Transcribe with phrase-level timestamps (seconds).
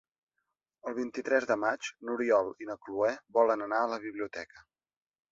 [0.91, 4.65] El vint-i-tres de maig n'Oriol i na Cloè volen anar a la biblioteca.